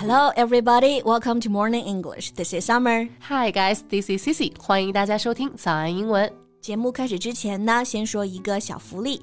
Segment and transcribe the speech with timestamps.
[0.00, 1.02] Hello, everybody.
[1.02, 2.32] Welcome to Morning English.
[2.32, 3.08] This is Summer.
[3.28, 3.82] Hi, guys.
[3.88, 4.52] This is Cici.
[4.58, 6.32] 欢迎大家收听早安英文。
[6.60, 9.22] 节目开始之前呢，先说一个小福利。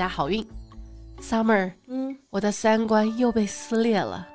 [0.08, 0.46] 好运！
[1.20, 4.26] Summer，嗯，我的三观又被撕裂了。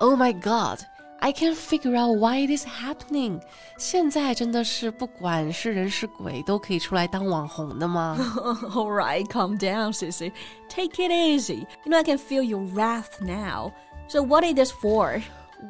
[0.00, 3.40] Oh my God！I can't figure out why it is happening。
[3.78, 8.18] 现在真的是不管是人是鬼都可以出来当网红的吗？
[8.74, 10.32] All right, calm down, Sissy.
[10.68, 11.66] Take it easy.
[11.84, 13.72] You know I can feel your wrath now.
[14.08, 15.22] So what is this for?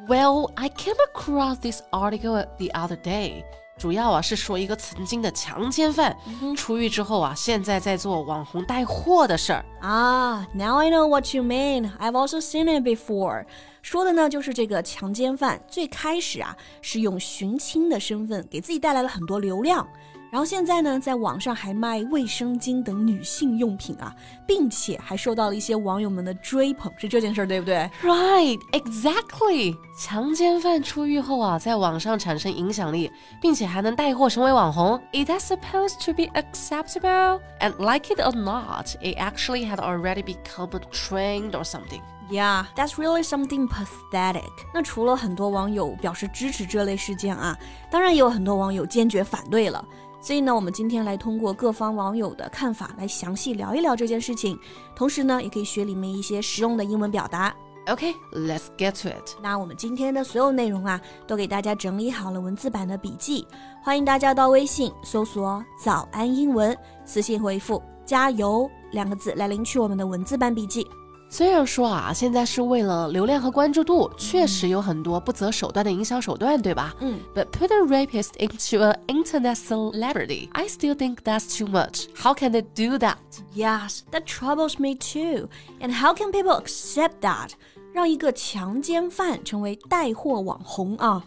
[0.07, 3.43] Well, I came across this article the other day.
[3.78, 6.16] 主要啊是说一个曾经的强奸犯
[6.56, 10.46] 出狱之后啊，现在在做网红带货的事儿啊。
[10.52, 11.90] Now I know what you mean.
[11.98, 13.46] I've also seen it before.
[13.82, 19.86] 说的呢就是这个强奸犯最开始啊是用寻亲的身份给自己带来了很多流量。
[20.30, 24.14] 然后现在呢，在网上还卖卫生巾等女性用品啊，
[24.46, 29.74] 并且还受到了一些网友们的追捧，是这件事儿对不对？Right, exactly。
[29.98, 33.10] 强奸犯出狱后啊，在网上产生影响力，
[33.40, 37.40] 并且还能带货成为网红，Is that supposed to be acceptable?
[37.58, 42.00] And like it or not, it actually had already become a trend or something.
[42.30, 44.44] Yeah, that's really something pathetic.
[44.72, 47.58] 那除了很多网友表示支持这类事件啊，
[47.90, 49.84] 当然也有很多网友坚决反对了。
[50.20, 54.56] 所以呢，我们今天来通过各方网友的看法来详细聊一聊这件事情，
[54.94, 57.52] 同时呢，也可以学里面一些实用的英文表达。
[57.87, 59.35] Okay, let's get to it.
[59.41, 63.45] 那我们今天的所有内容啊，都给大家整理好了文字版的笔记，
[63.83, 70.87] 欢迎大家到微信搜索“早安英文”，私信回复“加油”两个字来领取我们的文字版笔记。
[71.29, 76.93] 虽然说啊，现在是为了流量和关注度，确实有很多不择手段的营销手段，对吧？
[76.99, 77.19] 嗯。
[77.33, 82.05] But put a rapist into an internet celebrity, I still think that's too much.
[82.15, 83.17] How can they do that?
[83.55, 85.47] Yes, that troubles me too.
[85.81, 87.53] And how can people accept that?
[87.98, 91.20] 让一个强奸犯成为带货网红啊，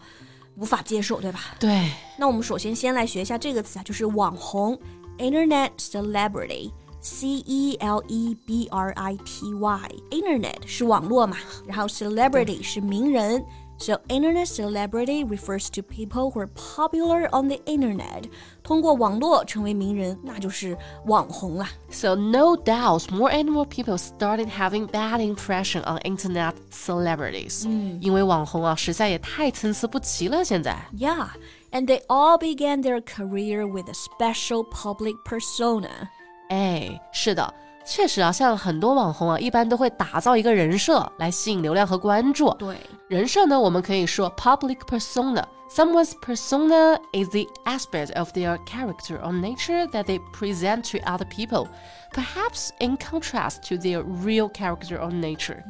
[0.56, 1.40] 无法接受，对吧？
[1.60, 1.90] 对。
[2.18, 4.78] 那我们首先先来学一下这个词啊，就是网红
[5.18, 6.70] ，internet celebrity。
[7.02, 13.44] C E L E B R I T Y，Internet 是网络嘛，然后 celebrity 是名人。
[13.81, 18.23] So internet celebrity refers to people who are popular on the internet.
[18.63, 20.75] 通过网络成为名人，那就是
[21.05, 21.67] 网红了。
[21.91, 27.67] So no doubt, more and more people started having bad impression on internet celebrities.
[27.67, 30.43] 嗯，因为网红啊，实在也太参差不齐了。
[30.43, 30.75] 现在。
[30.97, 31.27] Yeah,
[31.71, 36.09] and they all began their career with a special public persona.
[36.49, 37.53] 哎，是的，
[37.85, 42.49] 确实啊，像很多网红啊，一般都会打造一个人设来吸引流量和关注。
[42.55, 42.75] 对，
[43.11, 50.89] 人设呢，我们可以说 public persona。Someone's persona is the aspect of their character or nature that they present
[50.91, 51.67] to other people,
[52.13, 55.61] perhaps in contrast to their real character or nature.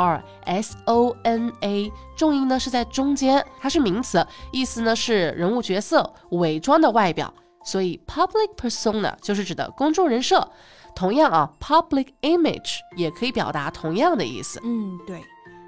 [2.16, 7.31] 重音呢是在中间，它是名词，意思呢是人物角色、伪装的外表。
[7.63, 10.52] 所以 public persona 就是指的公众人设。
[10.96, 14.59] 同样啊，public image 也可以表达同样的意思。
[14.63, 15.24] 嗯，对。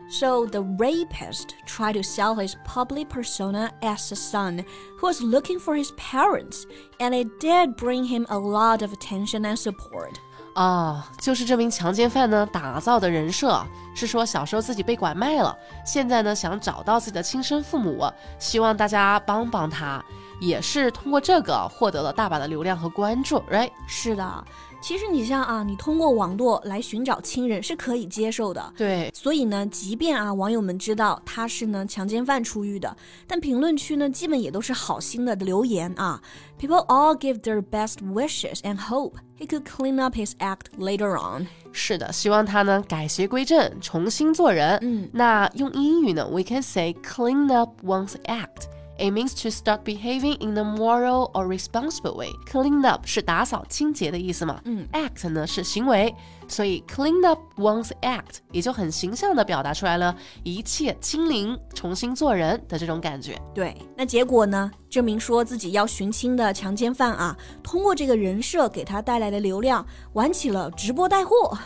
[0.10, 4.64] So the rapist tried to sell his public persona as a son
[5.00, 6.66] who was looking for his parents,
[7.00, 10.14] and it did bring him a lot of attention and support.
[10.54, 18.08] 啊，就是这名强奸犯呢打造的人设是说小时候自己被拐卖了，现在呢想找到自己的亲生父母，
[18.38, 20.04] 希望大家帮帮他。
[20.40, 23.72] 也是通过这个获得了大把的流量和关注，right？
[23.88, 24.46] 是的，
[24.81, 29.11] 其实你像啊，你通过网络来寻找亲人是可以接受的，对。
[29.15, 32.97] 所以呢，即便啊网友们知道他是呢强奸犯出狱的，
[33.27, 36.23] 但评论区呢基本也都是好心的留言啊。
[36.59, 41.47] People all give their best wishes and hope he could clean up his act later on。
[41.73, 44.79] 是的，希望他呢改邪归正，重新做人。
[44.83, 48.69] 嗯，那用英语呢，we can say clean up one's act。
[48.99, 52.33] It means to start behaving in a moral or responsible way.
[52.51, 54.61] Clean up 是打扫清洁的意思嘛？
[54.65, 56.13] 嗯，act 呢是行为，
[56.49, 63.41] 所以 clean up one's act 也就很形象的表达出来了一切清零、重新做人的这种感觉。
[63.55, 64.69] 对，那结果呢？
[64.91, 71.57] 证明说自己要寻亲的强奸犯啊，通过这个人设给他带来的流量，玩起了直播带货。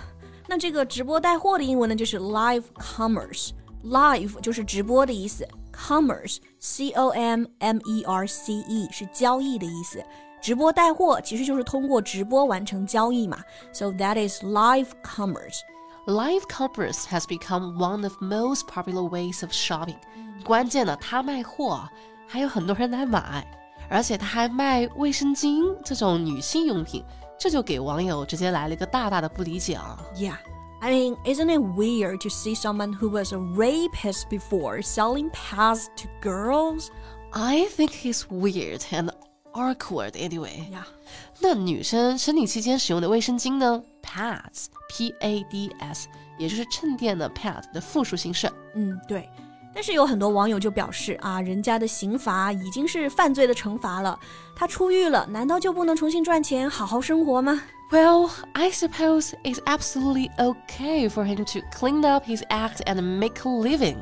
[0.49, 3.53] 那这个直播带货的英文呢，就是 live commerce。
[3.85, 10.04] live 就是直播的意思 ，commerce c o m m e r c e 是交易的意思。
[10.40, 13.40] 直播带货其实就是通过直播完成交易嘛，
[13.74, 19.98] so that is live commerce。Live commerce has become one of most popular ways of shopping。
[20.46, 21.90] 关键呢，他卖货
[22.28, 23.46] 还有很多人来买，
[23.90, 27.04] 而且他还卖卫生巾这种女性用品，
[27.38, 30.00] 这就给网友直接来了一个大大的不理解啊。
[30.16, 30.36] Yeah。
[30.82, 35.90] I mean, isn't it weird to see someone who was a rapist before selling pads
[35.98, 36.92] to girls?
[37.34, 39.12] I think he's weird and
[39.54, 40.70] awkward anyway.
[40.72, 40.86] Yeah.
[41.40, 43.84] 那女生生理期间使用的卫生巾呢？
[44.04, 46.08] Pads，P A D S，
[46.38, 48.52] 也就是衬垫的 pad 的复数形式。
[48.76, 49.28] 嗯，对。
[49.74, 54.18] 但是有很多网友就表示啊，人家的刑罚已经是犯罪的惩罚了，
[54.56, 57.62] 他出狱了，难道就不能重新赚钱，好好生活吗？
[57.92, 63.50] well, I suppose it's absolutely okay for him to clean up his act and make a
[63.50, 63.98] living.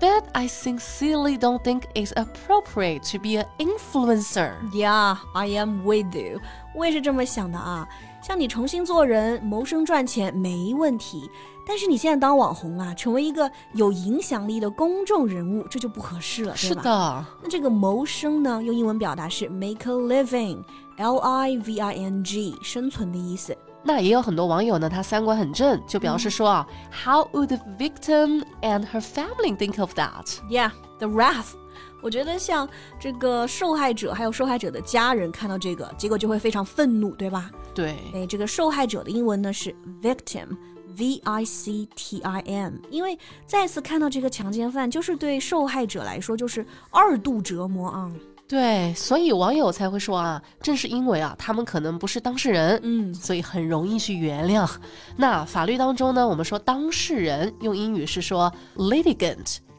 [0.00, 4.52] But I sincerely don't think it's appropriate to be an influencer.
[4.72, 6.40] Yeah, I am with you.
[6.76, 7.88] 我也是这么想的啊。
[8.25, 11.29] 像你重新做人、谋生赚钱没问题，
[11.67, 17.25] 但是你现在当网红啊，成为一个有影响力的公众人物，这就不合适了，是的。
[17.41, 20.63] 那这个谋生呢，用英文表达是 make a living。
[20.97, 23.57] L I V I N G，生存的意思。
[23.81, 30.37] 那也有很多网友呢，他三观很正，就表示说啊、嗯、，How would the victim and her family think of that?
[30.47, 31.55] Yeah, the wrath.
[32.01, 32.67] 我觉得像
[32.99, 37.49] 这个受害者还有受害者的家人看到这个，结果就会非常愤怒，对吧？
[37.73, 37.97] 对。
[38.13, 42.73] 哎，这个受害者的英文呢是 victim，V I C T I M。
[42.89, 48.11] 因为再次看到这个强奸犯，就是对受害者来说就是二度折磨啊。
[48.45, 54.69] 对，所以网友才会说啊，正是因为啊，他们可能不是当事人，嗯，所以很容易去原谅。
[55.15, 58.53] 那法律当中呢，我们说当事人用英语是说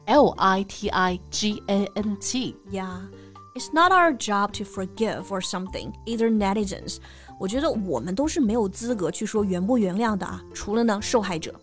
[0.06, 3.01] litigant，L I T I G A N T。Yeah,
[3.56, 5.94] it's not our job to forgive or something.
[6.06, 6.97] Either netizens.
[7.39, 11.56] 我觉得我们都是没有资格去说原不原谅的啊，除了呢受害者。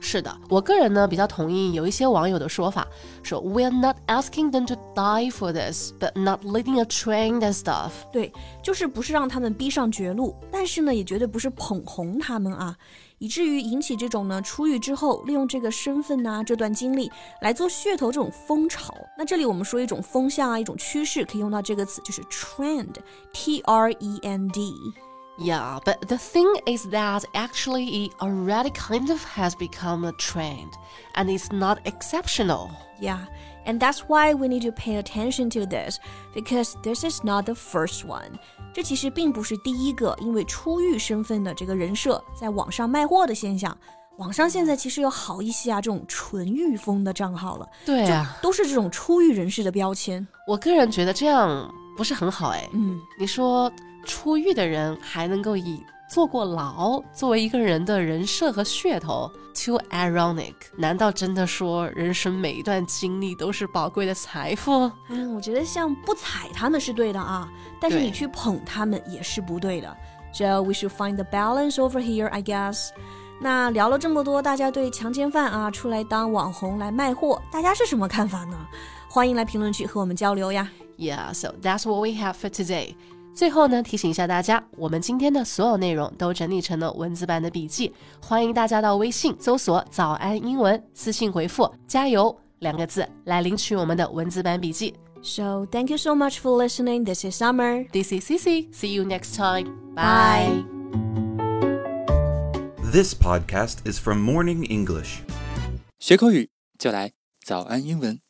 [0.00, 2.84] 是的，我个人呢比较同意有一些网友的说法，
[3.22, 7.92] 说 We're not asking them to die for this, but not leading a train and stuff。
[8.12, 12.76] 对，就是不是让他们逼上绝路，但是呢也绝对不是捧红他们啊，
[13.25, 17.11] 以至于引起这种呢出狱之后利用这个身份呐、这段经历
[17.41, 18.93] 来做噱头这种风潮。
[19.17, 24.75] 那这里我们说一种风向啊，一种趋势，可以用到这个词，就是 trend，T R E N D。
[25.38, 30.72] Yeah, but the thing is that actually it already kind of has become a trend
[31.14, 32.68] and it's not exceptional.
[33.00, 33.20] Yeah,
[33.64, 35.98] and that's why we need to pay attention to this
[36.34, 38.38] because this is not the first one.
[38.74, 43.74] 这其实并不是第一个因为出狱身份的这个人设在网上卖货的现象。
[44.18, 50.26] 网上现在其实有好一些啊，这种纯欲风的账号了，对啊，都是这种出狱人士的标签。
[50.46, 52.68] 我个人觉得这样不是很好哎。
[52.74, 53.72] 嗯，你说
[54.05, 60.53] 出狱的人还能够以坐过牢作为一个人的人设和噱头，too ironic。
[60.77, 64.89] 难道真的说人生每一段经历都是宝贵的财富？
[65.09, 67.49] 嗯，我觉得像不踩他们是对的啊，
[67.81, 69.97] 但是你去捧他们也是不对的。
[70.31, 72.89] So we should find the balance over here, I guess.
[73.41, 78.57] 那聊了这么多，大家对强奸犯啊出来当网红来卖货，大家是什么看法呢？
[79.09, 80.69] 欢迎来评论区和我们交流呀。
[80.97, 82.95] Yeah, so that's what we have for today.
[83.35, 94.95] 最后呢，提醒一下大家，我们今天的所有内容都整理成了文字版的笔记，欢迎大家到微信搜索“早安英文”，私信回复“加油”两个字来领取我们的文字版笔记。
[95.21, 97.03] So thank you so much for listening.
[97.03, 97.85] This is Summer.
[97.91, 98.71] This is Cici.
[98.71, 99.67] See you next time.
[99.93, 100.63] Bye.
[102.89, 105.19] This podcast is from Morning English.
[105.99, 106.49] 学口语
[106.79, 107.11] 就来
[107.45, 108.24] 早安英文。